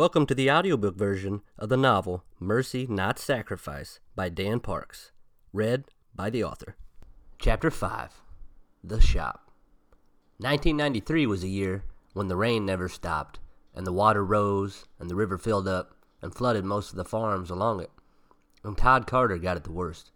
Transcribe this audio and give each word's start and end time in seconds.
Welcome 0.00 0.24
to 0.28 0.34
the 0.34 0.50
audiobook 0.50 0.96
version 0.96 1.42
of 1.58 1.68
the 1.68 1.76
novel 1.76 2.24
Mercy 2.38 2.86
Not 2.88 3.18
Sacrifice 3.18 4.00
by 4.16 4.30
Dan 4.30 4.58
Parks, 4.58 5.12
read 5.52 5.84
by 6.14 6.30
the 6.30 6.42
author. 6.42 6.76
Chapter 7.38 7.70
5 7.70 8.22
The 8.82 8.98
Shop 8.98 9.52
1993 10.38 11.26
was 11.26 11.44
a 11.44 11.48
year 11.48 11.84
when 12.14 12.28
the 12.28 12.36
rain 12.36 12.64
never 12.64 12.88
stopped, 12.88 13.40
and 13.74 13.86
the 13.86 13.92
water 13.92 14.24
rose, 14.24 14.86
and 14.98 15.10
the 15.10 15.14
river 15.14 15.36
filled 15.36 15.68
up 15.68 15.94
and 16.22 16.34
flooded 16.34 16.64
most 16.64 16.92
of 16.92 16.96
the 16.96 17.04
farms 17.04 17.50
along 17.50 17.82
it. 17.82 17.90
And 18.64 18.78
Todd 18.78 19.06
Carter 19.06 19.36
got 19.36 19.58
it 19.58 19.64
the 19.64 19.70
worst. 19.70 20.12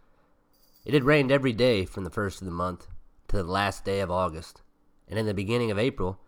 It 0.87 0.95
had 0.95 1.05
rained 1.05 1.31
every 1.31 1.53
day 1.53 1.85
from 1.85 2.05
the 2.05 2.11
first 2.11 2.41
of 2.41 2.47
the 2.47 2.55
month 2.55 2.87
to 3.29 3.37
the 3.37 3.45
last 3.45 3.85
day 3.85 4.01
of 4.01 4.11
August, 4.11 4.63
and 5.07 5.19
in 5.19 5.27
the 5.27 5.35
beginning 5.35 5.71
of 5.71 5.79
April, 5.79 6.19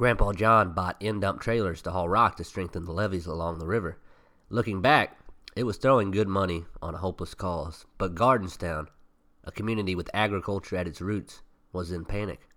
Grandpa 0.00 0.32
John 0.32 0.72
bought 0.72 0.96
in 0.98 1.20
dump 1.20 1.42
trailers 1.42 1.82
to 1.82 1.90
haul 1.90 2.08
rock 2.08 2.38
to 2.38 2.42
strengthen 2.42 2.86
the 2.86 2.90
levees 2.90 3.26
along 3.26 3.58
the 3.58 3.66
river. 3.66 3.98
Looking 4.48 4.80
back, 4.80 5.20
it 5.54 5.64
was 5.64 5.76
throwing 5.76 6.10
good 6.10 6.26
money 6.26 6.64
on 6.80 6.94
a 6.94 6.98
hopeless 7.04 7.34
cause, 7.34 7.84
but 7.98 8.14
Gardenstown, 8.14 8.86
a 9.44 9.52
community 9.52 9.94
with 9.94 10.08
agriculture 10.14 10.76
at 10.76 10.86
its 10.88 11.02
roots, 11.02 11.42
was 11.70 11.92
in 11.92 12.06
panic. 12.06 12.48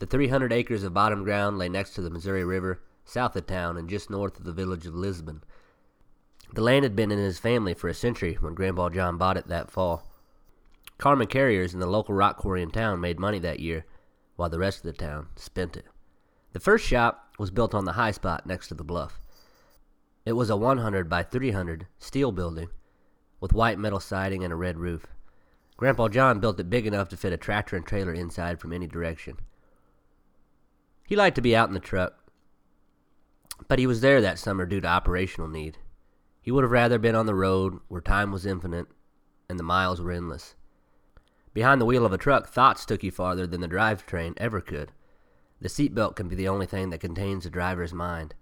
The 0.00 0.04
300 0.04 0.52
acres 0.52 0.84
of 0.84 0.92
bottom 0.92 1.24
ground 1.24 1.56
lay 1.56 1.70
next 1.70 1.94
to 1.94 2.02
the 2.02 2.10
Missouri 2.10 2.44
River, 2.44 2.82
south 3.06 3.34
of 3.36 3.46
town, 3.46 3.78
and 3.78 3.88
just 3.88 4.10
north 4.10 4.38
of 4.38 4.44
the 4.44 4.52
village 4.52 4.84
of 4.84 4.94
Lisbon. 4.94 5.42
The 6.52 6.60
land 6.60 6.82
had 6.82 6.94
been 6.94 7.10
in 7.10 7.16
his 7.16 7.38
family 7.38 7.72
for 7.72 7.88
a 7.88 7.94
century 7.94 8.34
when 8.34 8.52
Grandpa 8.52 8.90
John 8.90 9.16
bought 9.16 9.38
it 9.38 9.48
that 9.48 9.70
fall. 9.70 10.06
Carmen 10.98 11.26
Carriers 11.26 11.72
and 11.72 11.80
the 11.80 11.86
local 11.86 12.14
rock 12.14 12.36
quarry 12.36 12.60
in 12.60 12.70
town 12.70 13.00
made 13.00 13.18
money 13.18 13.38
that 13.38 13.60
year, 13.60 13.86
while 14.36 14.50
the 14.50 14.58
rest 14.58 14.84
of 14.84 14.92
the 14.92 14.92
town 14.92 15.28
spent 15.36 15.74
it. 15.74 15.86
The 16.54 16.60
first 16.60 16.86
shop 16.86 17.34
was 17.36 17.50
built 17.50 17.74
on 17.74 17.84
the 17.84 17.94
high 17.94 18.12
spot 18.12 18.46
next 18.46 18.68
to 18.68 18.74
the 18.74 18.84
bluff. 18.84 19.20
It 20.24 20.34
was 20.34 20.50
a 20.50 20.56
100 20.56 21.08
by 21.08 21.24
300 21.24 21.88
steel 21.98 22.30
building 22.30 22.68
with 23.40 23.52
white 23.52 23.76
metal 23.76 23.98
siding 23.98 24.44
and 24.44 24.52
a 24.52 24.56
red 24.56 24.78
roof. 24.78 25.04
Grandpa 25.76 26.06
John 26.06 26.38
built 26.38 26.60
it 26.60 26.70
big 26.70 26.86
enough 26.86 27.08
to 27.08 27.16
fit 27.16 27.32
a 27.32 27.36
tractor 27.36 27.74
and 27.74 27.84
trailer 27.84 28.14
inside 28.14 28.60
from 28.60 28.72
any 28.72 28.86
direction. 28.86 29.38
He 31.08 31.16
liked 31.16 31.34
to 31.34 31.42
be 31.42 31.56
out 31.56 31.66
in 31.66 31.74
the 31.74 31.80
truck, 31.80 32.14
but 33.66 33.80
he 33.80 33.88
was 33.88 34.00
there 34.00 34.20
that 34.20 34.38
summer 34.38 34.64
due 34.64 34.80
to 34.80 34.86
operational 34.86 35.48
need. 35.48 35.78
He 36.40 36.52
would 36.52 36.62
have 36.62 36.70
rather 36.70 37.00
been 37.00 37.16
on 37.16 37.26
the 37.26 37.34
road 37.34 37.80
where 37.88 38.00
time 38.00 38.30
was 38.30 38.46
infinite 38.46 38.86
and 39.48 39.58
the 39.58 39.64
miles 39.64 40.00
were 40.00 40.12
endless. 40.12 40.54
Behind 41.52 41.80
the 41.80 41.86
wheel 41.86 42.06
of 42.06 42.12
a 42.12 42.18
truck, 42.18 42.46
thoughts 42.46 42.86
took 42.86 43.02
you 43.02 43.10
farther 43.10 43.44
than 43.44 43.60
the 43.60 43.66
drivetrain 43.66 44.34
ever 44.36 44.60
could. 44.60 44.92
The 45.64 45.70
seatbelt 45.70 46.14
can 46.14 46.28
be 46.28 46.36
the 46.36 46.48
only 46.48 46.66
thing 46.66 46.90
that 46.90 47.00
contains 47.00 47.44
the 47.44 47.50
driver's 47.50 47.94
mind. 47.94 48.34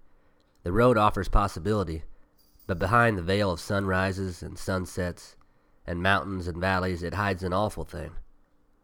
The 0.63 0.73
road 0.73 0.97
offers 0.97 1.29
possibility, 1.29 2.03
but 2.67 2.77
behind 2.77 3.17
the 3.17 3.21
veil 3.21 3.49
of 3.49 3.61
sunrises 3.61 4.43
and 4.43 4.59
sunsets 4.59 5.37
and 5.87 6.03
mountains 6.03 6.49
and 6.49 6.57
valleys, 6.57 7.01
it 7.01 7.13
hides 7.13 7.41
an 7.41 7.53
awful 7.53 7.85
thing 7.85 8.17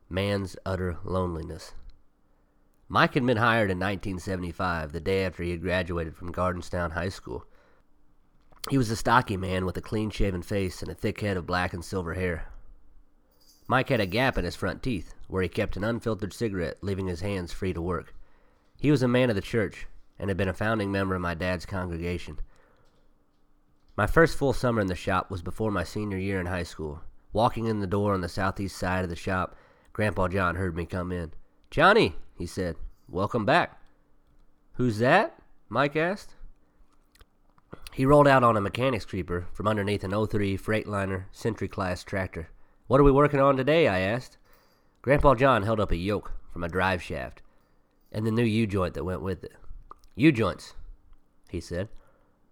man's 0.10 0.56
utter 0.66 1.00
loneliness. 1.04 1.74
Mike 2.88 3.16
had 3.16 3.26
been 3.26 3.36
hired 3.36 3.72
in 3.72 3.78
1975, 3.78 4.94
the 4.94 5.02
day 5.02 5.26
after 5.26 5.44
he 5.44 5.52
had 5.52 5.62
graduated 5.62 6.16
from 6.16 6.32
Gardenstown 6.32 6.92
High 6.94 7.10
School. 7.10 7.44
He 8.70 8.78
was 8.78 8.90
a 8.90 8.96
stocky 8.96 9.36
man 9.36 9.66
with 9.66 9.76
a 9.76 9.82
clean 9.82 10.12
shaven 10.12 10.44
face 10.44 10.82
and 10.82 10.90
a 10.90 10.96
thick 10.96 11.20
head 11.20 11.36
of 11.36 11.46
black 11.46 11.74
and 11.74 11.84
silver 11.84 12.14
hair. 12.14 12.46
Mike 13.68 13.90
had 13.90 14.00
a 14.00 14.06
gap 14.06 14.38
in 14.38 14.46
his 14.46 14.56
front 14.56 14.82
teeth, 14.82 15.14
where 15.28 15.44
he 15.44 15.50
kept 15.50 15.76
an 15.76 15.84
unfiltered 15.84 16.32
cigarette, 16.32 16.78
leaving 16.82 17.08
his 17.08 17.20
hands 17.20 17.52
free 17.52 17.74
to 17.74 17.82
work. 17.82 18.14
He 18.80 18.92
was 18.92 19.04
a 19.04 19.10
man 19.10 19.30
of 19.30 19.36
the 19.36 19.42
church 19.42 19.88
and 20.18 20.30
had 20.30 20.38
been 20.38 20.48
a 20.48 20.54
founding 20.54 20.90
member 20.90 21.14
of 21.14 21.22
my 21.22 21.34
dad's 21.34 21.66
congregation. 21.66 22.40
My 23.98 24.08
first 24.08 24.38
full 24.38 24.54
summer 24.54 24.80
in 24.80 24.88
the 24.88 24.96
shop 24.96 25.30
was 25.30 25.42
before 25.42 25.70
my 25.70 25.84
senior 25.84 26.18
year 26.18 26.40
in 26.40 26.46
high 26.46 26.64
school. 26.64 27.02
Walking 27.34 27.66
in 27.66 27.82
the 27.82 27.88
door 27.88 28.14
on 28.14 28.22
the 28.22 28.30
southeast 28.30 28.78
side 28.78 29.04
of 29.04 29.10
the 29.10 29.18
shop, 29.18 29.58
Grandpa 29.92 30.30
John 30.30 30.56
heard 30.56 30.78
me 30.78 30.86
come 30.86 31.12
in. 31.12 31.34
Johnny, 31.70 32.16
he 32.38 32.46
said, 32.46 32.78
welcome 33.10 33.46
back. 33.46 33.82
Who's 34.76 35.00
that? 35.00 35.38
Mike 35.68 35.98
asked. 35.98 36.36
He 37.92 38.06
rolled 38.06 38.30
out 38.30 38.46
on 38.46 38.56
a 38.56 38.62
mechanic's 38.62 39.04
creeper 39.04 39.48
from 39.52 39.68
underneath 39.68 40.06
an 40.06 40.12
03 40.12 40.58
Freightliner 40.58 41.26
Century 41.34 41.68
class 41.68 42.02
tractor. 42.06 42.50
What 42.88 43.02
are 43.02 43.04
we 43.04 43.12
working 43.12 43.42
on 43.42 43.58
today? 43.58 43.90
I 43.90 44.00
asked. 44.00 44.38
Grandpa 45.02 45.36
John 45.36 45.64
held 45.64 45.82
up 45.82 45.92
a 45.92 45.98
yoke 45.98 46.32
from 46.54 46.64
a 46.64 46.70
drive 46.70 47.04
shaft 47.04 47.42
and 48.12 48.26
the 48.26 48.32
new 48.32 48.44
U 48.44 48.68
joint 48.68 48.94
that 48.94 49.04
went 49.04 49.22
with 49.22 49.44
it. 49.44 49.54
U 50.16 50.32
joints, 50.32 50.74
he 51.50 51.60
said. 51.60 51.90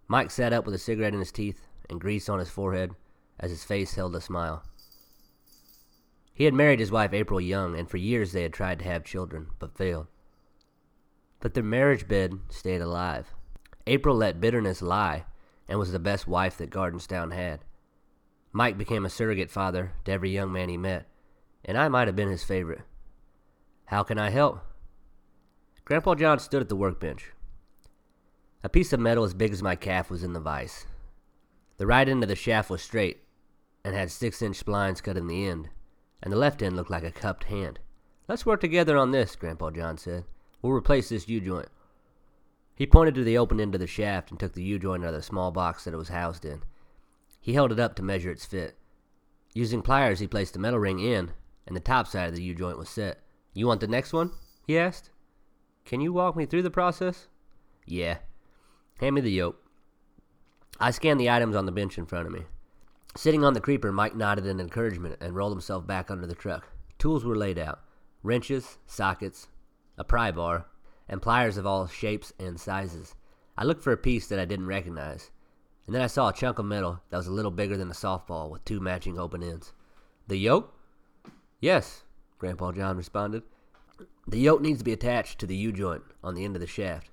Mike 0.08 0.32
sat 0.32 0.54
up 0.54 0.66
with 0.66 0.76
a 0.76 0.80
cigarette 0.80 1.14
in 1.14 1.20
his 1.20 1.32
teeth 1.32 1.68
and 1.90 2.00
grease 2.00 2.30
on 2.30 2.40
his 2.40 2.50
forehead 2.50 2.92
as 3.40 3.52
his 3.52 3.64
face 3.64 3.96
held 3.96 4.16
a 4.16 4.22
smile. 4.22 4.64
He 6.34 6.46
had 6.46 6.54
married 6.54 6.80
his 6.80 6.92
wife 6.92 7.14
April 7.14 7.42
Young, 7.42 7.76
and 7.76 7.90
for 7.90 7.98
years 7.98 8.32
they 8.32 8.44
had 8.44 8.54
tried 8.54 8.80
to 8.80 8.86
have 8.86 9.04
children, 9.04 9.48
but 9.58 9.76
failed. 9.76 10.08
But 11.40 11.56
their 11.56 11.64
marriage 11.64 12.08
bed 12.08 12.40
stayed 12.50 12.82
alive. 12.82 13.34
April 13.88 14.16
let 14.16 14.40
bitterness 14.40 14.82
lie 14.82 15.26
and 15.68 15.80
was 15.80 15.92
the 15.92 16.00
best 16.00 16.28
wife 16.28 16.58
that 16.58 16.70
Gardenstown 16.70 17.34
had. 17.34 17.62
Mike 18.52 18.78
became 18.78 19.06
a 19.06 19.10
surrogate 19.10 19.50
father 19.50 19.94
to 20.06 20.12
every 20.12 20.30
young 20.30 20.52
man 20.52 20.70
he 20.70 20.78
met, 20.78 21.08
and 21.66 21.78
I 21.78 21.90
might 21.90 22.08
have 22.08 22.16
been 22.16 22.30
his 22.30 22.44
favorite. 22.44 22.82
How 23.86 24.04
can 24.04 24.18
I 24.18 24.30
help? 24.30 24.60
Grandpa 25.88 26.16
John 26.16 26.38
stood 26.38 26.62
at 26.62 26.68
the 26.68 26.76
workbench. 26.76 27.32
A 28.62 28.68
piece 28.68 28.92
of 28.92 29.00
metal 29.00 29.24
as 29.24 29.34
big 29.34 29.54
as 29.54 29.64
my 29.64 29.78
calf 29.78 30.10
was 30.10 30.22
in 30.22 30.34
the 30.34 30.40
vise. 30.42 30.86
The 31.78 31.88
right 31.88 32.10
end 32.10 32.22
of 32.24 32.28
the 32.28 32.36
shaft 32.36 32.70
was 32.70 32.82
straight 32.82 33.24
and 33.86 33.96
had 33.96 34.12
six 34.12 34.42
inch 34.42 34.62
splines 34.62 35.02
cut 35.02 35.16
in 35.16 35.28
the 35.28 35.48
end, 35.48 35.70
and 36.22 36.34
the 36.34 36.38
left 36.38 36.62
end 36.62 36.76
looked 36.76 36.90
like 36.90 37.06
a 37.06 37.12
cupped 37.12 37.46
hand. 37.46 37.80
Let's 38.28 38.46
work 38.46 38.60
together 38.60 38.98
on 38.98 39.12
this, 39.12 39.38
Grandpa 39.38 39.70
John 39.70 39.98
said. 39.98 40.26
We'll 40.62 40.74
replace 40.74 41.08
this 41.08 41.30
U 41.30 41.40
joint. 41.40 41.70
He 42.76 42.86
pointed 42.86 43.16
to 43.16 43.24
the 43.24 43.38
open 43.38 43.62
end 43.62 43.74
of 43.74 43.80
the 43.80 43.88
shaft 43.88 44.30
and 44.30 44.38
took 44.38 44.56
the 44.56 44.64
U 44.64 44.80
joint 44.80 45.06
out 45.06 45.14
of 45.14 45.16
the 45.16 45.22
small 45.22 45.52
box 45.52 45.86
that 45.86 45.94
it 45.94 45.98
was 45.98 46.10
housed 46.10 46.44
in. 46.44 46.64
He 47.40 47.54
held 47.54 47.72
it 47.72 47.80
up 47.80 47.96
to 47.96 48.04
measure 48.04 48.30
its 48.30 48.46
fit. 48.46 48.76
Using 49.54 49.82
pliers, 49.82 50.20
he 50.20 50.28
placed 50.28 50.52
the 50.52 50.60
metal 50.60 50.80
ring 50.80 51.00
in, 51.00 51.32
and 51.66 51.78
the 51.78 51.80
top 51.80 52.08
side 52.08 52.28
of 52.28 52.36
the 52.36 52.44
U 52.44 52.54
joint 52.56 52.78
was 52.78 52.90
set. 52.90 53.22
You 53.54 53.68
want 53.68 53.80
the 53.80 53.88
next 53.88 54.12
one? 54.12 54.32
he 54.66 54.78
asked. 54.78 55.12
Can 55.88 56.02
you 56.02 56.12
walk 56.12 56.36
me 56.36 56.46
through 56.46 56.64
the 56.64 56.70
process? 56.70 57.30
Yeah. 57.86 58.18
Hand 59.00 59.16
me 59.16 59.22
the 59.22 59.32
yoke. 59.32 59.64
I 60.82 60.92
scanned 60.92 61.18
the 61.18 61.30
items 61.30 61.56
on 61.56 61.66
the 61.66 61.72
bench 61.72 61.98
in 61.98 62.06
front 62.06 62.28
of 62.28 62.34
me. 62.34 62.42
Sitting 63.16 63.46
on 63.46 63.54
the 63.54 63.62
creeper, 63.62 63.94
Mike 63.94 64.14
nodded 64.14 64.46
in 64.46 64.60
encouragement 64.60 65.16
and 65.22 65.34
rolled 65.34 65.54
himself 65.54 65.88
back 65.88 66.12
under 66.12 66.28
the 66.28 66.36
truck. 66.36 66.68
Tools 67.00 67.24
were 67.24 67.38
laid 67.38 67.58
out 67.58 67.80
wrenches, 68.22 68.80
sockets, 68.86 69.48
a 69.98 70.04
pry 70.04 70.30
bar, 70.30 70.66
and 71.08 71.22
pliers 71.22 71.56
of 71.56 71.66
all 71.66 71.88
shapes 71.88 72.34
and 72.38 72.60
sizes. 72.60 73.16
I 73.58 73.64
looked 73.64 73.82
for 73.82 73.94
a 73.94 73.98
piece 73.98 74.28
that 74.28 74.40
I 74.40 74.46
didn't 74.46 74.68
recognize, 74.68 75.32
and 75.86 75.96
then 75.96 76.02
I 76.02 76.08
saw 76.08 76.28
a 76.28 76.34
chunk 76.34 76.60
of 76.60 76.66
metal 76.66 77.00
that 77.10 77.18
was 77.18 77.28
a 77.28 77.32
little 77.32 77.50
bigger 77.50 77.78
than 77.78 77.90
a 77.90 77.94
softball 77.94 78.50
with 78.50 78.66
two 78.66 78.82
matching 78.82 79.18
open 79.18 79.42
ends. 79.42 79.72
The 80.28 80.36
yoke? 80.36 80.78
Yes, 81.62 82.04
Grandpa 82.40 82.74
John 82.74 82.98
responded. 82.98 83.44
The 84.28 84.40
yoke 84.40 84.62
needs 84.62 84.80
to 84.80 84.86
be 84.86 84.92
attached 84.92 85.40
to 85.40 85.48
the 85.48 85.56
U 85.56 85.72
joint 85.72 86.04
on 86.22 86.36
the 86.36 86.44
end 86.44 86.56
of 86.56 86.60
the 86.60 86.68
shaft. 86.68 87.12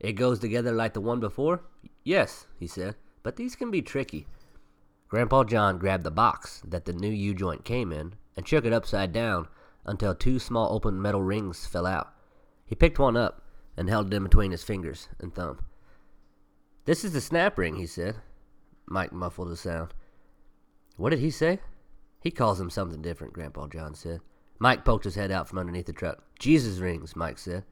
It 0.00 0.12
goes 0.12 0.38
together 0.38 0.72
like 0.72 0.94
the 0.94 1.00
one 1.00 1.20
before? 1.20 1.62
Yes, 2.04 2.46
he 2.58 2.66
said, 2.66 2.96
but 3.22 3.36
these 3.36 3.54
can 3.54 3.70
be 3.70 3.82
tricky. 3.82 4.26
Grandpa 5.08 5.44
John 5.44 5.78
grabbed 5.78 6.04
the 6.04 6.10
box 6.10 6.62
that 6.66 6.86
the 6.86 6.92
new 6.92 7.10
U 7.10 7.34
joint 7.34 7.64
came 7.64 7.92
in 7.92 8.14
and 8.36 8.48
shook 8.48 8.64
it 8.64 8.72
upside 8.72 9.12
down 9.12 9.48
until 9.84 10.14
two 10.14 10.38
small 10.38 10.72
open 10.72 11.00
metal 11.00 11.22
rings 11.22 11.66
fell 11.66 11.86
out. 11.86 12.14
He 12.64 12.74
picked 12.74 12.98
one 12.98 13.16
up 13.16 13.42
and 13.76 13.88
held 13.88 14.12
it 14.12 14.16
in 14.16 14.22
between 14.22 14.50
his 14.50 14.64
fingers 14.64 15.08
and 15.18 15.34
thumb. 15.34 15.60
This 16.84 17.04
is 17.04 17.12
the 17.12 17.20
snap 17.20 17.58
ring, 17.58 17.76
he 17.76 17.86
said. 17.86 18.16
Mike 18.86 19.12
muffled 19.12 19.50
the 19.50 19.56
sound. 19.56 19.92
What 20.96 21.10
did 21.10 21.18
he 21.18 21.30
say? 21.30 21.60
He 22.20 22.30
calls 22.30 22.58
them 22.58 22.70
something 22.70 23.02
different, 23.02 23.34
Grandpa 23.34 23.66
John 23.68 23.94
said. 23.94 24.20
Mike 24.58 24.84
poked 24.84 25.04
his 25.04 25.14
head 25.14 25.30
out 25.30 25.48
from 25.48 25.58
underneath 25.58 25.86
the 25.86 25.92
truck. 25.92 26.22
Jesus 26.38 26.78
rings, 26.78 27.14
Mike 27.14 27.38
said. 27.38 27.64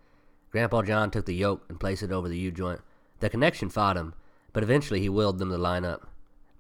Grandpa 0.51 0.83
John 0.83 1.11
took 1.11 1.27
the 1.27 1.35
yoke 1.35 1.65
and 1.69 1.81
placed 1.81 2.03
it 2.03 2.13
over 2.13 2.29
the 2.29 2.39
U 2.39 2.51
joint. 2.51 2.81
The 3.21 3.29
connection 3.29 3.69
fought 3.69 3.97
him, 3.97 4.15
but 4.53 4.63
eventually 4.63 5.01
he 5.01 5.09
willed 5.09 5.39
them 5.39 5.51
to 5.51 5.59
line 5.59 5.85
up. 5.85 6.09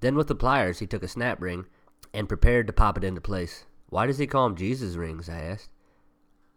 Then 0.00 0.16
with 0.16 0.26
the 0.26 0.34
pliers, 0.34 0.80
he 0.80 0.86
took 0.86 1.02
a 1.02 1.08
snap 1.08 1.40
ring 1.40 1.66
and 2.12 2.28
prepared 2.28 2.66
to 2.66 2.72
pop 2.72 2.96
it 2.98 3.04
into 3.04 3.20
place. 3.20 3.64
Why 3.88 4.06
does 4.06 4.18
he 4.18 4.26
call 4.26 4.48
them 4.48 4.56
Jesus 4.56 4.96
rings? 4.96 5.28
I 5.28 5.40
asked. 5.40 5.70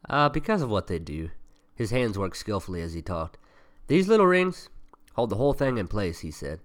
Uh, 0.10 0.30
because 0.30 0.62
of 0.62 0.70
what 0.70 0.88
they 0.88 1.00
do. 1.00 1.30
His 1.76 1.92
hands 1.92 2.18
worked 2.18 2.38
skillfully 2.38 2.82
as 2.82 2.94
he 2.94 3.02
talked. 3.02 3.38
These 3.88 4.08
little 4.08 4.26
rings 4.26 4.70
hold 5.14 5.30
the 5.30 5.38
whole 5.38 5.54
thing 5.54 5.78
in 5.78 5.88
place, 5.88 6.20
he 6.20 6.32
said. 6.32 6.60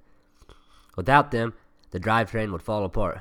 Without 0.96 1.30
them, 1.30 1.54
the 1.90 2.00
drivetrain 2.00 2.50
would 2.52 2.62
fall 2.62 2.84
apart. 2.84 3.20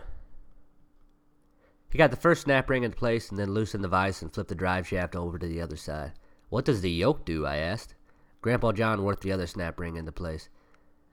He 1.93 1.99
got 1.99 2.09
the 2.09 2.17
first 2.17 2.41
snap 2.41 2.71
ring 2.71 2.81
in 2.81 2.91
place 2.91 3.29
and 3.29 3.37
then 3.37 3.53
loosened 3.53 3.83
the 3.83 3.87
vise 3.87 4.23
and 4.23 4.33
flipped 4.33 4.49
the 4.49 4.55
drive 4.55 4.87
shaft 4.87 5.15
over 5.15 5.37
to 5.37 5.45
the 5.45 5.61
other 5.61 5.77
side. 5.77 6.13
What 6.49 6.65
does 6.65 6.81
the 6.81 6.89
yoke 6.89 7.23
do? 7.23 7.45
I 7.45 7.57
asked. 7.57 7.93
Grandpa 8.41 8.71
John 8.71 9.03
worked 9.03 9.21
the 9.21 9.31
other 9.31 9.45
snap 9.45 9.79
ring 9.79 9.95
into 9.95 10.11
place. 10.11 10.49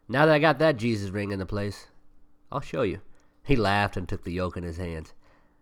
Now 0.09 0.25
that 0.25 0.32
I 0.32 0.38
got 0.38 0.59
that 0.59 0.79
Jesus 0.79 1.11
ring 1.11 1.32
in 1.32 1.38
the 1.38 1.44
place, 1.44 1.88
I'll 2.50 2.62
show 2.62 2.81
you. 2.81 3.03
He 3.44 3.56
laughed 3.56 3.99
and 3.99 4.09
took 4.09 4.25
the 4.25 4.32
yoke 4.32 4.56
in 4.56 4.62
his 4.62 4.79
hands. 4.79 5.12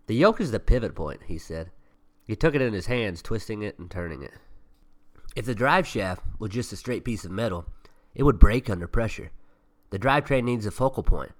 The 0.06 0.14
yoke 0.14 0.40
is 0.40 0.52
the 0.52 0.60
pivot 0.60 0.94
point, 0.94 1.22
he 1.26 1.36
said. 1.36 1.72
He 2.24 2.36
took 2.36 2.54
it 2.54 2.62
in 2.62 2.72
his 2.72 2.86
hands, 2.86 3.20
twisting 3.20 3.62
it 3.62 3.76
and 3.76 3.90
turning 3.90 4.22
it. 4.22 4.34
If 5.34 5.46
the 5.46 5.54
drive 5.54 5.88
shaft 5.88 6.22
was 6.38 6.50
just 6.50 6.72
a 6.72 6.76
straight 6.76 7.04
piece 7.04 7.24
of 7.24 7.32
metal, 7.32 7.66
it 8.14 8.22
would 8.22 8.38
break 8.38 8.70
under 8.70 8.86
pressure. 8.86 9.32
The 9.90 9.98
drivetrain 9.98 10.44
needs 10.44 10.64
a 10.64 10.70
focal 10.70 11.02
point, 11.02 11.32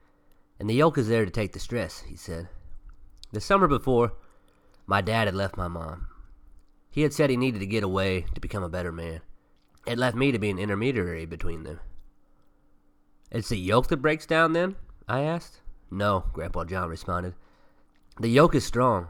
and 0.59 0.69
the 0.69 0.75
yoke 0.75 0.99
is 0.99 1.07
there 1.07 1.25
to 1.25 1.31
take 1.31 1.53
the 1.53 1.61
stress, 1.61 2.01
he 2.01 2.17
said. 2.17 2.49
The 3.33 3.41
summer 3.41 3.69
before, 3.69 4.13
my 4.87 5.01
dad 5.01 5.29
had 5.29 5.35
left 5.35 5.57
my 5.57 5.69
mom. 5.69 6.09
He 6.91 7.03
had 7.03 7.13
said 7.13 7.29
he 7.29 7.37
needed 7.37 7.59
to 7.59 7.67
get 7.67 7.83
away 7.83 8.27
to 8.35 8.41
become 8.41 8.63
a 8.63 8.69
better 8.69 8.91
man. 8.91 9.21
It 9.87 9.99
left 9.99 10.17
me 10.17 10.33
to 10.33 10.39
be 10.39 10.51
an 10.51 10.59
intermediary 10.59 11.27
between 11.27 11.65
them. 11.65 11.81
It's 13.31 13.51
the 13.51 13.59
yoke 13.59 13.89
that 13.89 13.99
breaks 13.99 14.27
down 14.27 14.55
then? 14.55 14.77
I 15.07 15.21
asked. 15.21 15.61
No, 15.91 16.25
Grandpa 16.33 16.65
John 16.65 16.89
responded. 16.89 17.35
The 18.19 18.29
yoke 18.29 18.55
is 18.55 18.65
strong. 18.65 19.09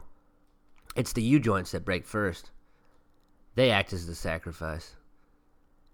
It's 0.95 1.13
the 1.13 1.23
U 1.23 1.39
joints 1.39 1.71
that 1.71 1.85
break 1.85 2.05
first. 2.05 2.51
They 3.55 3.71
act 3.71 3.93
as 3.93 4.07
the 4.07 4.15
sacrifice. 4.15 4.95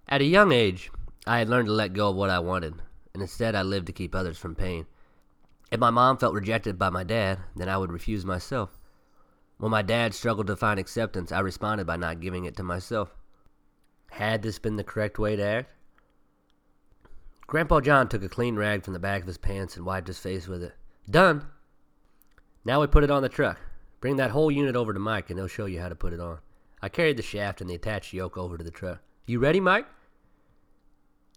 At 0.07 0.21
a 0.21 0.25
young 0.25 0.51
age, 0.51 0.91
I 1.27 1.39
had 1.39 1.49
learned 1.49 1.67
to 1.67 1.73
let 1.73 1.93
go 1.93 2.09
of 2.09 2.15
what 2.15 2.29
I 2.29 2.39
wanted, 2.39 2.75
and 3.13 3.21
instead 3.21 3.55
I 3.55 3.61
lived 3.61 3.87
to 3.87 3.93
keep 3.93 4.13
others 4.13 4.37
from 4.37 4.55
pain. 4.55 4.85
If 5.71 5.79
my 5.79 5.89
mom 5.89 6.17
felt 6.17 6.33
rejected 6.33 6.77
by 6.77 6.89
my 6.89 7.03
dad, 7.03 7.39
then 7.55 7.69
I 7.69 7.77
would 7.77 7.91
refuse 7.91 8.25
myself. 8.25 8.77
When 9.57 9.71
my 9.71 9.81
dad 9.81 10.13
struggled 10.13 10.47
to 10.47 10.55
find 10.55 10.79
acceptance, 10.79 11.31
I 11.31 11.39
responded 11.39 11.87
by 11.87 11.97
not 11.97 12.19
giving 12.19 12.45
it 12.45 12.55
to 12.57 12.63
myself. 12.63 13.15
Had 14.11 14.41
this 14.41 14.59
been 14.59 14.75
the 14.75 14.83
correct 14.83 15.17
way 15.17 15.35
to 15.35 15.43
act? 15.43 15.71
Grandpa 17.47 17.79
John 17.79 18.09
took 18.09 18.23
a 18.23 18.29
clean 18.29 18.55
rag 18.55 18.83
from 18.83 18.93
the 18.93 18.99
back 18.99 19.21
of 19.21 19.27
his 19.27 19.37
pants 19.37 19.75
and 19.75 19.85
wiped 19.85 20.07
his 20.07 20.19
face 20.19 20.47
with 20.47 20.63
it. 20.63 20.73
Done! 21.09 21.47
Now 22.63 22.81
we 22.81 22.87
put 22.87 23.03
it 23.03 23.11
on 23.11 23.21
the 23.21 23.29
truck. 23.29 23.59
Bring 24.01 24.17
that 24.17 24.31
whole 24.31 24.51
unit 24.51 24.75
over 24.75 24.93
to 24.93 24.99
Mike 24.99 25.29
and 25.29 25.39
he'll 25.39 25.47
show 25.47 25.65
you 25.65 25.79
how 25.79 25.89
to 25.89 25.95
put 25.95 26.13
it 26.13 26.19
on. 26.19 26.39
I 26.81 26.89
carried 26.89 27.17
the 27.17 27.23
shaft 27.23 27.61
and 27.61 27.69
the 27.69 27.75
attached 27.75 28.13
yoke 28.13 28.37
over 28.37 28.57
to 28.57 28.63
the 28.63 28.71
truck. 28.71 28.99
You 29.25 29.39
ready, 29.39 29.59
Mike? 29.59 29.87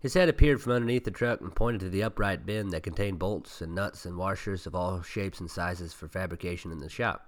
His 0.00 0.14
head 0.14 0.28
appeared 0.28 0.60
from 0.60 0.74
underneath 0.74 1.04
the 1.04 1.10
truck 1.10 1.40
and 1.40 1.54
pointed 1.54 1.80
to 1.80 1.88
the 1.88 2.04
upright 2.04 2.46
bin 2.46 2.68
that 2.68 2.84
contained 2.84 3.18
bolts 3.18 3.60
and 3.60 3.74
nuts 3.74 4.06
and 4.06 4.16
washers 4.16 4.64
of 4.66 4.74
all 4.74 5.02
shapes 5.02 5.40
and 5.40 5.50
sizes 5.50 5.92
for 5.92 6.06
fabrication 6.06 6.70
in 6.70 6.78
the 6.78 6.88
shop. 6.88 7.26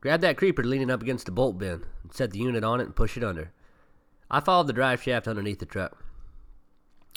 Grab 0.00 0.20
that 0.20 0.36
creeper 0.36 0.62
leaning 0.62 0.90
up 0.90 1.02
against 1.02 1.26
the 1.26 1.32
bolt 1.32 1.58
bin 1.58 1.84
and 2.02 2.12
set 2.12 2.30
the 2.30 2.38
unit 2.38 2.62
on 2.62 2.80
it 2.80 2.84
and 2.84 2.94
push 2.94 3.16
it 3.16 3.24
under. 3.24 3.50
I 4.30 4.38
followed 4.38 4.68
the 4.68 4.72
drive 4.72 5.02
shaft 5.02 5.26
underneath 5.26 5.58
the 5.58 5.66
truck. 5.66 5.98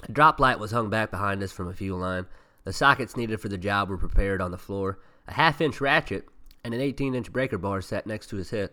A 0.04 0.12
drop 0.12 0.40
light 0.40 0.60
was 0.60 0.72
hung 0.72 0.90
back 0.90 1.12
behind 1.12 1.44
us 1.44 1.52
from 1.52 1.68
a 1.68 1.74
fuel 1.74 2.00
line. 2.00 2.26
The 2.64 2.74
sockets 2.74 3.16
needed 3.16 3.40
for 3.40 3.50
the 3.50 3.58
job 3.58 3.90
were 3.90 3.98
prepared 3.98 4.42
on 4.42 4.52
the 4.52 4.58
floor. 4.58 5.00
A 5.28 5.34
half 5.34 5.62
inch 5.62 5.80
ratchet 5.80 6.28
and 6.64 6.74
an 6.74 6.82
18 6.82 7.14
inch 7.14 7.32
breaker 7.32 7.60
bar 7.60 7.82
sat 7.82 8.08
next 8.08 8.28
to 8.28 8.38
his 8.38 8.50
head. 8.50 8.72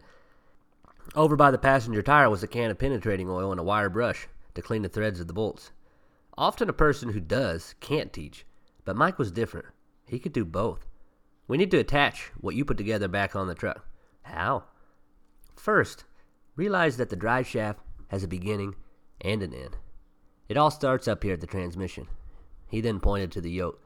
Over 1.14 1.36
by 1.36 1.50
the 1.50 1.58
passenger 1.58 2.00
tire 2.00 2.30
was 2.30 2.42
a 2.42 2.48
can 2.48 2.70
of 2.70 2.78
penetrating 2.78 3.28
oil 3.28 3.50
and 3.50 3.60
a 3.60 3.64
wire 3.64 3.90
brush 3.90 4.28
to 4.54 4.62
clean 4.62 4.82
the 4.82 4.88
threads 4.88 5.20
of 5.20 5.26
the 5.26 5.32
bolts. 5.32 5.72
Often 6.36 6.68
a 6.68 6.74
person 6.74 7.10
who 7.10 7.20
does 7.20 7.74
can't 7.80 8.12
teach, 8.12 8.44
but 8.84 8.96
Mike 8.96 9.18
was 9.18 9.30
different. 9.30 9.66
He 10.06 10.18
could 10.18 10.32
do 10.32 10.44
both. 10.44 10.86
We 11.46 11.58
need 11.58 11.70
to 11.72 11.78
attach 11.78 12.32
what 12.40 12.54
you 12.54 12.64
put 12.64 12.76
together 12.76 13.08
back 13.08 13.36
on 13.36 13.46
the 13.46 13.54
truck. 13.54 13.86
How? 14.22 14.64
First, 15.56 16.04
realize 16.56 16.96
that 16.96 17.10
the 17.10 17.16
drive 17.16 17.46
shaft 17.46 17.80
has 18.08 18.22
a 18.22 18.28
beginning 18.28 18.74
and 19.20 19.42
an 19.42 19.54
end. 19.54 19.76
It 20.48 20.56
all 20.56 20.70
starts 20.70 21.08
up 21.08 21.22
here 21.22 21.34
at 21.34 21.40
the 21.40 21.46
transmission. 21.46 22.06
He 22.68 22.80
then 22.80 23.00
pointed 23.00 23.32
to 23.32 23.40
the 23.40 23.50
yoke. 23.50 23.80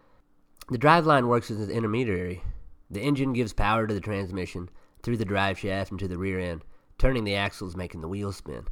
The 0.70 0.78
drive 0.78 1.06
line 1.06 1.28
works 1.28 1.50
as 1.50 1.60
an 1.60 1.70
intermediary. 1.70 2.42
The 2.90 3.00
engine 3.00 3.32
gives 3.32 3.52
power 3.52 3.86
to 3.86 3.94
the 3.94 4.00
transmission 4.00 4.68
through 5.02 5.18
the 5.18 5.24
drive 5.24 5.58
shaft 5.58 5.90
and 5.90 6.00
to 6.00 6.08
the 6.08 6.18
rear 6.18 6.38
end, 6.38 6.62
turning 6.98 7.24
the 7.24 7.36
axles, 7.36 7.76
making 7.76 8.00
the 8.00 8.08
wheels 8.08 8.36
spin. 8.36 8.66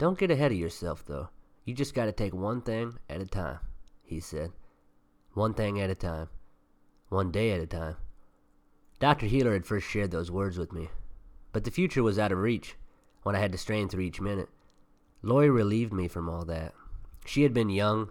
Don't 0.00 0.18
get 0.18 0.30
ahead 0.30 0.50
of 0.50 0.56
yourself, 0.56 1.04
though. 1.04 1.28
You 1.66 1.74
just 1.74 1.92
got 1.92 2.06
to 2.06 2.12
take 2.12 2.32
one 2.32 2.62
thing 2.62 2.98
at 3.10 3.20
a 3.20 3.26
time, 3.26 3.58
he 4.02 4.18
said. 4.18 4.50
One 5.34 5.52
thing 5.52 5.78
at 5.78 5.90
a 5.90 5.94
time. 5.94 6.30
One 7.10 7.30
day 7.30 7.52
at 7.52 7.60
a 7.60 7.66
time. 7.66 7.96
Dr. 8.98 9.26
Healer 9.26 9.52
had 9.52 9.66
first 9.66 9.86
shared 9.86 10.10
those 10.10 10.30
words 10.30 10.56
with 10.56 10.72
me, 10.72 10.88
but 11.52 11.64
the 11.64 11.70
future 11.70 12.02
was 12.02 12.18
out 12.18 12.32
of 12.32 12.38
reach 12.38 12.76
when 13.24 13.36
I 13.36 13.40
had 13.40 13.52
to 13.52 13.58
strain 13.58 13.90
through 13.90 14.00
each 14.00 14.22
minute. 14.22 14.48
Lori 15.20 15.50
relieved 15.50 15.92
me 15.92 16.08
from 16.08 16.30
all 16.30 16.46
that. 16.46 16.72
She 17.26 17.42
had 17.42 17.52
been 17.52 17.68
young 17.68 18.08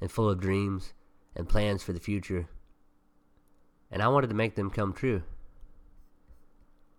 and 0.00 0.12
full 0.12 0.30
of 0.30 0.38
dreams 0.38 0.92
and 1.34 1.48
plans 1.48 1.82
for 1.82 1.92
the 1.92 1.98
future, 1.98 2.46
and 3.90 4.00
I 4.00 4.06
wanted 4.06 4.28
to 4.28 4.36
make 4.36 4.54
them 4.54 4.70
come 4.70 4.92
true. 4.92 5.24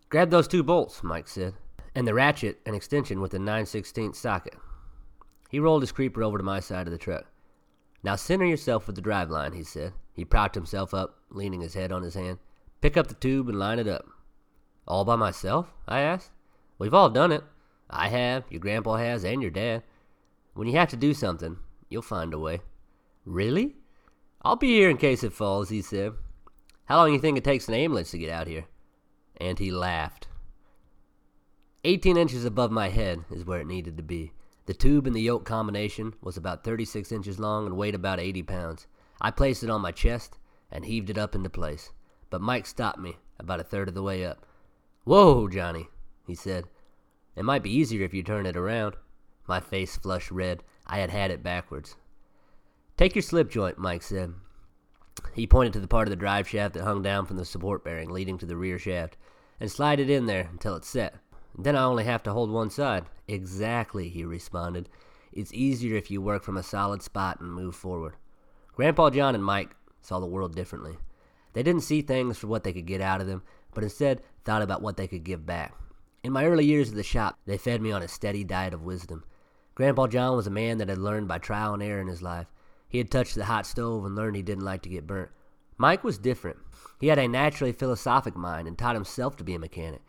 Grab 0.09 0.31
those 0.31 0.49
two 0.49 0.63
bolts, 0.63 1.01
Mike 1.01 1.29
said 1.29 1.53
and 1.95 2.07
the 2.07 2.13
ratchet 2.13 2.59
an 2.65 2.75
extension 2.75 3.21
with 3.21 3.33
a 3.33 3.39
9 3.39 3.65
16 3.65 4.13
socket. 4.13 4.55
He 5.49 5.59
rolled 5.59 5.83
his 5.83 5.91
creeper 5.91 6.23
over 6.23 6.37
to 6.37 6.43
my 6.43 6.59
side 6.59 6.87
of 6.87 6.91
the 6.91 6.97
truck. 6.97 7.25
Now 8.03 8.15
center 8.15 8.45
yourself 8.45 8.87
with 8.87 8.95
the 8.95 9.01
drive 9.01 9.29
line, 9.29 9.53
he 9.53 9.63
said. 9.63 9.93
He 10.13 10.25
propped 10.25 10.55
himself 10.55 10.93
up, 10.93 11.19
leaning 11.29 11.61
his 11.61 11.73
head 11.73 11.91
on 11.91 12.03
his 12.03 12.15
hand. 12.15 12.39
Pick 12.81 12.97
up 12.97 13.07
the 13.07 13.13
tube 13.13 13.49
and 13.49 13.57
line 13.57 13.79
it 13.79 13.87
up. 13.87 14.05
All 14.87 15.05
by 15.05 15.15
myself? 15.15 15.73
I 15.87 16.01
asked. 16.01 16.31
We've 16.77 16.93
all 16.93 17.09
done 17.09 17.31
it. 17.31 17.43
I 17.89 18.09
have, 18.09 18.43
your 18.49 18.59
grandpa 18.59 18.95
has, 18.95 19.23
and 19.23 19.41
your 19.41 19.51
dad. 19.51 19.83
When 20.53 20.67
you 20.67 20.77
have 20.77 20.89
to 20.89 20.97
do 20.97 21.13
something, 21.13 21.57
you'll 21.89 22.01
find 22.01 22.33
a 22.33 22.39
way. 22.39 22.61
Really? 23.25 23.75
I'll 24.41 24.55
be 24.55 24.67
here 24.67 24.89
in 24.89 24.97
case 24.97 25.23
it 25.23 25.33
falls, 25.33 25.69
he 25.69 25.81
said. 25.81 26.13
How 26.85 26.97
long 26.97 27.07
do 27.09 27.13
you 27.13 27.19
think 27.19 27.37
it 27.37 27.43
takes 27.43 27.67
an 27.67 27.75
ambulance 27.75 28.11
to 28.11 28.17
get 28.17 28.29
out 28.29 28.47
here? 28.47 28.65
And 29.37 29.57
he 29.57 29.71
laughed. 29.71 30.27
18 31.85 32.15
inches 32.15 32.45
above 32.45 32.71
my 32.71 32.87
head 32.87 33.25
is 33.29 33.43
where 33.43 33.59
it 33.59 33.67
needed 33.67 33.97
to 33.97 34.03
be. 34.03 34.31
The 34.67 34.73
tube 34.73 35.05
and 35.05 35.13
the 35.13 35.21
yoke 35.21 35.43
combination 35.43 36.13
was 36.21 36.37
about 36.37 36.63
36 36.63 37.11
inches 37.11 37.39
long 37.39 37.65
and 37.65 37.75
weighed 37.75 37.95
about 37.95 38.21
80 38.21 38.43
pounds. 38.43 38.87
I 39.19 39.31
placed 39.31 39.63
it 39.63 39.69
on 39.69 39.81
my 39.81 39.91
chest 39.91 40.37
and 40.71 40.85
heaved 40.85 41.09
it 41.09 41.17
up 41.17 41.35
into 41.35 41.49
place. 41.49 41.91
But 42.29 42.39
Mike 42.39 42.65
stopped 42.67 42.99
me 42.99 43.17
about 43.37 43.59
a 43.59 43.65
third 43.65 43.89
of 43.89 43.95
the 43.95 44.01
way 44.01 44.25
up. 44.25 44.45
Whoa, 45.03 45.49
Johnny, 45.49 45.89
he 46.25 46.35
said. 46.35 46.69
It 47.35 47.43
might 47.43 47.63
be 47.63 47.75
easier 47.75 48.05
if 48.05 48.13
you 48.13 48.23
turn 48.23 48.45
it 48.45 48.55
around. 48.55 48.95
My 49.45 49.59
face 49.59 49.97
flushed 49.97 50.31
red. 50.31 50.63
I 50.87 50.99
had 50.99 51.09
had 51.09 51.31
it 51.31 51.43
backwards. 51.43 51.97
Take 52.95 53.13
your 53.13 53.23
slip 53.23 53.51
joint, 53.51 53.77
Mike 53.77 54.03
said. 54.03 54.33
He 55.33 55.45
pointed 55.45 55.73
to 55.73 55.79
the 55.81 55.87
part 55.87 56.07
of 56.07 56.11
the 56.11 56.15
drive 56.15 56.47
shaft 56.47 56.75
that 56.75 56.83
hung 56.83 57.01
down 57.01 57.25
from 57.25 57.35
the 57.35 57.43
support 57.43 57.83
bearing 57.83 58.09
leading 58.09 58.37
to 58.37 58.45
the 58.45 58.55
rear 58.55 58.79
shaft, 58.79 59.17
and 59.59 59.69
slide 59.69 59.99
it 59.99 60.09
in 60.09 60.27
there 60.27 60.47
until 60.49 60.75
it's 60.75 60.87
set. 60.87 61.15
Then 61.57 61.75
I 61.75 61.83
only 61.83 62.03
have 62.05 62.23
to 62.23 62.33
hold 62.33 62.49
one 62.49 62.69
side. 62.69 63.05
Exactly, 63.27 64.09
he 64.09 64.25
responded. 64.25 64.89
It's 65.31 65.53
easier 65.53 65.95
if 65.95 66.09
you 66.09 66.21
work 66.21 66.43
from 66.43 66.57
a 66.57 66.63
solid 66.63 67.01
spot 67.01 67.39
and 67.39 67.51
move 67.51 67.75
forward. 67.75 68.15
Grandpa 68.75 69.09
John 69.11 69.35
and 69.35 69.43
Mike 69.43 69.75
saw 70.01 70.19
the 70.19 70.25
world 70.25 70.55
differently. 70.55 70.97
They 71.53 71.63
didn't 71.63 71.83
see 71.83 72.01
things 72.01 72.37
for 72.37 72.47
what 72.47 72.63
they 72.63 72.73
could 72.73 72.87
get 72.87 73.01
out 73.01 73.21
of 73.21 73.27
them, 73.27 73.43
but 73.73 73.83
instead 73.83 74.21
thought 74.43 74.61
about 74.61 74.81
what 74.81 74.97
they 74.97 75.07
could 75.07 75.23
give 75.23 75.45
back. 75.45 75.73
In 76.23 76.31
my 76.31 76.45
early 76.45 76.65
years 76.65 76.89
at 76.89 76.95
the 76.95 77.03
shop, 77.03 77.37
they 77.45 77.57
fed 77.57 77.81
me 77.81 77.91
on 77.91 78.01
a 78.01 78.07
steady 78.07 78.43
diet 78.43 78.73
of 78.73 78.83
wisdom. 78.83 79.23
Grandpa 79.75 80.07
John 80.07 80.35
was 80.35 80.47
a 80.47 80.51
man 80.51 80.77
that 80.77 80.89
had 80.89 80.97
learned 80.97 81.27
by 81.27 81.37
trial 81.37 81.73
and 81.73 81.83
error 81.83 82.01
in 82.01 82.07
his 82.07 82.21
life. 82.21 82.47
He 82.87 82.97
had 82.97 83.11
touched 83.11 83.35
the 83.35 83.45
hot 83.45 83.65
stove 83.65 84.05
and 84.05 84.15
learned 84.15 84.35
he 84.35 84.41
didn't 84.41 84.65
like 84.65 84.83
to 84.83 84.89
get 84.89 85.07
burnt. 85.07 85.31
Mike 85.77 86.03
was 86.03 86.17
different. 86.17 86.57
He 86.99 87.07
had 87.07 87.19
a 87.19 87.27
naturally 87.27 87.73
philosophic 87.73 88.35
mind 88.35 88.67
and 88.67 88.77
taught 88.77 88.95
himself 88.95 89.35
to 89.37 89.43
be 89.43 89.55
a 89.55 89.59
mechanic. 89.59 90.01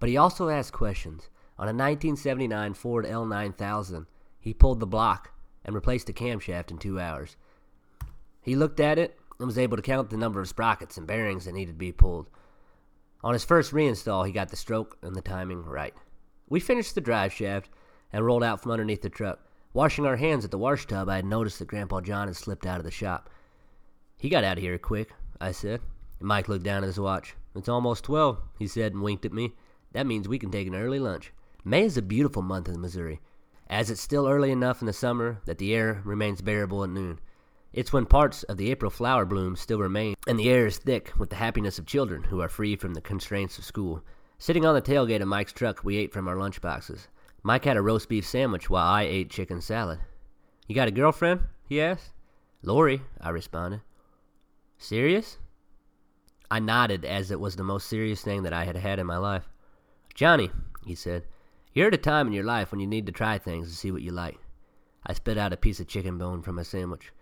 But 0.00 0.08
he 0.08 0.16
also 0.16 0.48
asked 0.48 0.72
questions. 0.72 1.28
On 1.58 1.66
a 1.66 1.70
1979 1.70 2.74
Ford 2.74 3.04
L9000, 3.04 4.06
he 4.40 4.52
pulled 4.52 4.80
the 4.80 4.86
block 4.86 5.30
and 5.64 5.74
replaced 5.74 6.06
the 6.06 6.12
camshaft 6.12 6.70
in 6.70 6.78
two 6.78 7.00
hours. 7.00 7.36
He 8.42 8.56
looked 8.56 8.80
at 8.80 8.98
it 8.98 9.18
and 9.38 9.46
was 9.46 9.58
able 9.58 9.76
to 9.76 9.82
count 9.82 10.10
the 10.10 10.16
number 10.16 10.40
of 10.40 10.48
sprockets 10.48 10.96
and 10.96 11.06
bearings 11.06 11.44
that 11.44 11.52
needed 11.52 11.72
to 11.72 11.78
be 11.78 11.92
pulled. 11.92 12.28
On 13.22 13.32
his 13.32 13.44
first 13.44 13.72
reinstall, 13.72 14.26
he 14.26 14.32
got 14.32 14.50
the 14.50 14.56
stroke 14.56 14.98
and 15.02 15.16
the 15.16 15.22
timing 15.22 15.64
right. 15.64 15.94
We 16.48 16.60
finished 16.60 16.94
the 16.94 17.00
drive 17.00 17.32
shaft 17.32 17.70
and 18.12 18.24
rolled 18.24 18.44
out 18.44 18.62
from 18.62 18.72
underneath 18.72 19.02
the 19.02 19.08
truck. 19.08 19.40
Washing 19.72 20.06
our 20.06 20.16
hands 20.16 20.44
at 20.44 20.50
the 20.50 20.58
wash 20.58 20.86
tub, 20.86 21.08
I 21.08 21.16
had 21.16 21.24
noticed 21.24 21.58
that 21.58 21.68
Grandpa 21.68 22.00
John 22.00 22.28
had 22.28 22.36
slipped 22.36 22.66
out 22.66 22.78
of 22.78 22.84
the 22.84 22.90
shop. 22.90 23.30
He 24.18 24.28
got 24.28 24.44
out 24.44 24.58
of 24.58 24.62
here 24.62 24.78
quick, 24.78 25.12
I 25.40 25.52
said. 25.52 25.80
Mike 26.20 26.48
looked 26.48 26.64
down 26.64 26.82
at 26.84 26.86
his 26.86 27.00
watch. 27.00 27.34
It's 27.56 27.68
almost 27.68 28.04
twelve, 28.04 28.40
he 28.58 28.66
said 28.66 28.92
and 28.92 29.02
winked 29.02 29.24
at 29.24 29.32
me. 29.32 29.54
That 29.94 30.06
means 30.06 30.28
we 30.28 30.38
can 30.38 30.50
take 30.50 30.66
an 30.66 30.74
early 30.74 30.98
lunch. 30.98 31.32
May 31.64 31.84
is 31.84 31.96
a 31.96 32.02
beautiful 32.02 32.42
month 32.42 32.68
in 32.68 32.80
Missouri, 32.80 33.20
as 33.70 33.90
it's 33.90 34.00
still 34.00 34.28
early 34.28 34.50
enough 34.50 34.82
in 34.82 34.86
the 34.86 34.92
summer 34.92 35.38
that 35.46 35.58
the 35.58 35.72
air 35.72 36.02
remains 36.04 36.42
bearable 36.42 36.84
at 36.84 36.90
noon. 36.90 37.20
It's 37.72 37.92
when 37.92 38.04
parts 38.04 38.42
of 38.42 38.56
the 38.56 38.70
April 38.70 38.90
flower 38.90 39.24
blooms 39.24 39.60
still 39.60 39.78
remain, 39.78 40.16
and 40.26 40.38
the 40.38 40.50
air 40.50 40.66
is 40.66 40.78
thick 40.78 41.12
with 41.16 41.30
the 41.30 41.36
happiness 41.36 41.78
of 41.78 41.86
children 41.86 42.24
who 42.24 42.40
are 42.40 42.48
free 42.48 42.76
from 42.76 42.94
the 42.94 43.00
constraints 43.00 43.56
of 43.56 43.64
school. 43.64 44.02
Sitting 44.36 44.66
on 44.66 44.74
the 44.74 44.82
tailgate 44.82 45.22
of 45.22 45.28
Mike's 45.28 45.52
truck, 45.52 45.84
we 45.84 45.96
ate 45.96 46.12
from 46.12 46.28
our 46.28 46.36
lunch 46.36 46.60
boxes. 46.60 47.08
Mike 47.42 47.64
had 47.64 47.76
a 47.76 47.82
roast 47.82 48.08
beef 48.08 48.26
sandwich 48.26 48.68
while 48.68 48.86
I 48.86 49.02
ate 49.02 49.30
chicken 49.30 49.60
salad. 49.60 50.00
You 50.66 50.74
got 50.74 50.88
a 50.88 50.92
girlfriend? 50.92 51.40
he 51.68 51.80
asked. 51.80 52.12
Lori, 52.62 53.02
I 53.20 53.30
responded. 53.30 53.82
Serious? 54.76 55.38
I 56.50 56.58
nodded 56.58 57.04
as 57.04 57.30
it 57.30 57.38
was 57.38 57.54
the 57.54 57.62
most 57.62 57.88
serious 57.88 58.22
thing 58.22 58.42
that 58.42 58.52
I 58.52 58.64
had 58.64 58.76
had 58.76 58.98
in 58.98 59.06
my 59.06 59.18
life. 59.18 59.48
Johnny, 60.14 60.50
he 60.84 60.94
said, 60.94 61.24
you're 61.74 61.88
at 61.88 61.94
a 61.94 61.98
time 61.98 62.28
in 62.28 62.32
your 62.32 62.44
life 62.44 62.70
when 62.70 62.80
you 62.80 62.86
need 62.86 63.06
to 63.06 63.12
try 63.12 63.36
things 63.36 63.66
and 63.66 63.74
see 63.74 63.90
what 63.90 64.02
you 64.02 64.12
like. 64.12 64.38
I 65.04 65.12
spit 65.12 65.36
out 65.36 65.52
a 65.52 65.56
piece 65.56 65.80
of 65.80 65.88
chicken 65.88 66.18
bone 66.18 66.40
from 66.40 66.54
my 66.54 66.62
sandwich. 66.62 67.12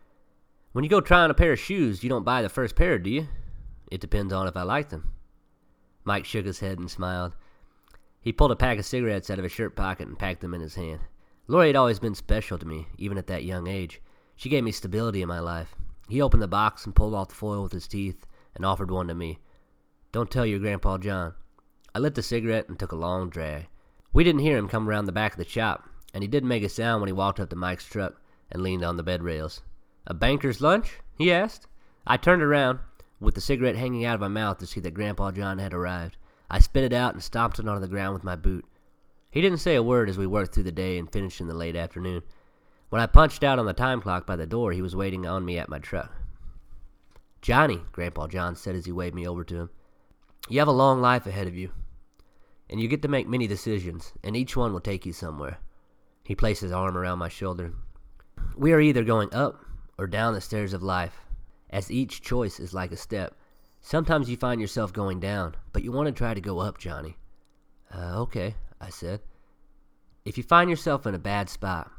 When 0.73 0.85
you 0.85 0.91
go 0.91 1.01
try 1.01 1.21
on 1.21 1.31
a 1.31 1.35
pair 1.35 1.53
of 1.53 1.59
shoes, 1.59 2.05
you 2.05 2.11
don't 2.11 2.25
buy 2.25 2.43
the 2.43 2.51
first 2.51 2.77
pair, 2.77 2.99
do 2.99 3.09
you? 3.09 3.29
It 3.91 4.03
depends 4.03 4.33
on 4.33 4.47
if 4.47 4.57
I 4.57 4.63
like 4.63 4.91
them. 4.91 5.15
Mike 6.05 6.27
shook 6.27 6.45
his 6.45 6.61
head 6.61 6.79
and 6.79 6.91
smiled. 6.91 7.33
He 8.21 8.33
pulled 8.33 8.53
a 8.53 8.57
pack 8.57 8.79
of 8.79 8.85
cigarettes 8.85 9.31
out 9.31 9.39
of 9.39 9.45
his 9.45 9.53
shirt 9.53 9.75
pocket 9.75 10.07
and 10.07 10.19
packed 10.19 10.43
them 10.43 10.53
in 10.53 10.61
his 10.61 10.75
hand. 10.75 11.01
Lori 11.49 11.69
had 11.69 11.77
always 11.77 11.99
been 11.99 12.15
special 12.15 12.59
to 12.59 12.67
me, 12.67 12.89
even 12.99 13.17
at 13.17 13.27
that 13.27 13.45
young 13.45 13.67
age. 13.67 14.03
She 14.37 14.49
gave 14.49 14.65
me 14.65 14.73
stability 14.73 15.23
in 15.23 15.29
my 15.29 15.41
life. 15.41 15.75
He 16.09 16.21
opened 16.21 16.43
the 16.43 16.49
box 16.49 16.85
and 16.85 16.95
pulled 16.95 17.15
off 17.15 17.29
the 17.29 17.35
foil 17.35 17.63
with 17.63 17.73
his 17.73 17.89
teeth 17.89 18.27
and 18.55 18.67
offered 18.67 18.91
one 18.91 19.09
to 19.09 19.15
me. 19.15 19.39
Don't 20.13 20.31
tell 20.31 20.45
your 20.45 20.59
Grandpa 20.59 20.99
John. 20.99 21.35
I 21.95 21.99
lit 21.99 22.15
the 22.15 22.23
cigarette 22.23 22.69
and 22.69 22.79
took 22.79 22.93
a 22.93 22.97
long 22.97 23.29
drag. 23.29 23.67
We 24.15 24.25
didn't 24.25 24.41
hear 24.41 24.57
him 24.57 24.69
come 24.69 24.89
around 24.89 25.05
the 25.05 25.13
back 25.13 25.33
of 25.33 25.39
the 25.39 25.45
shop, 25.45 25.89
and 26.15 26.23
he 26.23 26.29
didn't 26.29 26.49
make 26.49 26.63
a 26.63 26.69
sound 26.69 27.03
when 27.03 27.09
he 27.09 27.13
walked 27.13 27.39
up 27.39 27.51
to 27.51 27.57
Mike's 27.57 27.85
truck 27.85 28.21
and 28.51 28.63
leaned 28.63 28.85
on 28.85 28.97
the 28.97 29.03
bed 29.03 29.23
rails. 29.23 29.61
A 30.07 30.15
banker's 30.15 30.61
lunch? 30.61 31.01
he 31.17 31.31
asked. 31.31 31.67
I 32.07 32.17
turned 32.17 32.43
around, 32.43 32.79
with 33.21 33.35
the 33.35 33.41
cigarette 33.41 33.77
hanging 33.77 34.05
out 34.05 34.15
of 34.15 34.21
my 34.21 34.29
mouth, 34.29 34.59
to 34.59 34.67
see 34.67 34.81
that 34.81 34.95
Grandpa 34.95 35.33
John 35.33 35.59
had 35.59 35.75
arrived. 35.75 36.17
I 36.51 36.61
spit 36.61 36.85
it 36.85 36.93
out 36.93 37.15
and 37.15 37.23
stomped 37.23 37.59
it 37.59 37.69
onto 37.69 37.81
the 37.81 37.89
ground 37.89 38.15
with 38.15 38.25
my 38.25 38.37
boot. 38.37 38.65
He 39.31 39.41
didn't 39.41 39.59
say 39.59 39.75
a 39.75 39.83
word 39.83 40.09
as 40.09 40.19
we 40.19 40.27
worked 40.27 40.55
through 40.55 40.65
the 40.65 40.73
day 40.73 40.99
and 40.99 41.11
finished 41.11 41.41
in 41.41 41.47
the 41.47 41.55
late 41.55 41.77
afternoon. 41.77 42.23
When 42.89 43.01
I 43.01 43.07
punched 43.07 43.45
out 43.45 43.59
on 43.59 43.67
the 43.67 43.73
time 43.73 44.03
clock 44.03 44.27
by 44.27 44.37
the 44.37 44.47
door, 44.47 44.73
he 44.73 44.83
was 44.83 44.97
waiting 44.97 45.27
on 45.27 45.45
me 45.45 45.59
at 45.59 45.69
my 45.69 45.79
truck. 45.79 46.11
Johnny, 47.41 47.81
Grandpa 47.93 48.29
John 48.29 48.55
said 48.55 48.75
as 48.75 48.85
he 48.85 48.93
waved 48.93 49.15
me 49.15 49.27
over 49.27 49.45
to 49.45 49.57
him, 49.57 49.71
you 50.49 50.59
have 50.59 50.69
a 50.69 50.73
long 50.73 51.01
life 51.01 51.27
ahead 51.27 51.47
of 51.47 51.55
you, 51.55 51.71
and 52.73 52.81
you 52.81 52.89
get 52.89 53.03
to 53.03 53.09
make 53.09 53.29
many 53.29 53.47
decisions, 53.47 54.15
and 54.25 54.35
each 54.35 54.57
one 54.57 54.73
will 54.73 54.81
take 54.81 55.05
you 55.05 55.13
somewhere. 55.13 55.59
He 56.25 56.35
placed 56.35 56.63
his 56.63 56.73
arm 56.73 56.97
around 56.97 57.19
my 57.19 57.29
shoulder. 57.29 57.75
We 58.57 58.73
are 58.73 58.81
either 58.81 59.05
going 59.05 59.33
up 59.35 59.63
or 59.99 60.07
down 60.07 60.33
the 60.33 60.41
stairs 60.41 60.73
of 60.73 60.83
life, 60.83 61.21
as 61.69 61.91
each 61.91 62.23
choice 62.23 62.59
is 62.59 62.73
like 62.73 62.91
a 62.91 62.97
step. 62.97 63.37
Sometimes 63.83 64.31
you 64.31 64.39
find 64.39 64.59
yourself 64.59 64.91
going 64.91 65.21
down, 65.21 65.55
but 65.75 65.85
you 65.85 65.93
want 65.93 66.07
to 66.07 66.13
try 66.13 66.33
to 66.33 66.41
go 66.41 66.61
up, 66.61 66.79
Johnny. 66.79 67.19
Uh, 67.95 68.23
okay, 68.23 68.55
I 68.81 68.89
said. 68.89 69.21
If 70.25 70.39
you 70.39 70.43
find 70.43 70.71
yourself 70.71 71.07
in 71.07 71.15
a 71.15 71.19
bad 71.19 71.51
spot, 71.51 71.91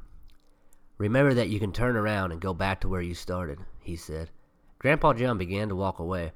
remember 0.98 1.36
that 1.36 1.50
you 1.50 1.60
can 1.60 1.72
turn 1.72 1.96
around 1.96 2.32
and 2.32 2.42
go 2.42 2.56
back 2.56 2.82
to 2.82 2.90
where 2.90 3.02
you 3.02 3.14
started, 3.14 3.60
he 3.80 3.96
said. 3.96 4.32
Grandpa 4.80 5.14
John 5.14 5.38
began 5.38 5.70
to 5.70 5.76
walk 5.76 6.00
away, 6.00 6.32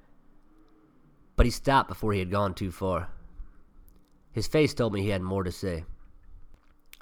but 1.35 1.47
he 1.47 1.51
stopped 1.51 1.89
before 1.89 2.13
he 2.13 2.19
had 2.19 2.29
gone 2.29 2.53
too 2.53 2.71
far. 2.71 3.09
His 4.37 4.45
face 4.45 4.75
told 4.75 4.93
me 4.93 5.01
he 5.01 5.09
had 5.09 5.23
more 5.23 5.43
to 5.43 5.51
say. 5.51 5.83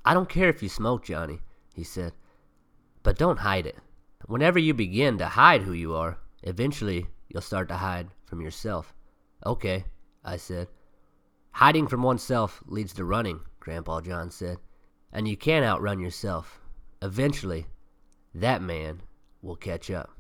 I 0.06 0.14
don't 0.14 0.30
care 0.30 0.48
if 0.48 0.64
you 0.64 0.70
smoke, 0.70 1.04
Johnny, 1.04 1.42
he 1.74 1.84
said, 1.84 2.14
but 3.04 3.18
don't 3.18 3.40
hide 3.40 3.66
it. 3.66 3.76
Whenever 4.26 4.58
you 4.58 4.74
begin 4.74 5.18
to 5.18 5.26
hide 5.26 5.64
who 5.64 5.74
you 5.74 5.94
are, 5.96 6.18
eventually 6.44 7.08
you'll 7.28 7.42
start 7.42 7.68
to 7.68 7.76
hide 7.76 8.08
from 8.24 8.40
yourself. 8.40 8.94
Okay, 9.46 9.84
I 10.24 10.38
said. 10.38 10.70
Hiding 11.52 11.88
from 11.88 12.04
oneself 12.04 12.64
leads 12.68 12.94
to 12.94 13.04
running, 13.04 13.42
Grandpa 13.60 14.00
John 14.00 14.32
said, 14.32 14.60
and 15.12 15.28
you 15.28 15.36
can't 15.36 15.66
outrun 15.66 16.00
yourself. 16.00 16.62
Eventually, 17.02 17.66
that 18.34 18.62
man 18.62 19.02
will 19.42 19.58
catch 19.58 19.92
up. 19.92 20.15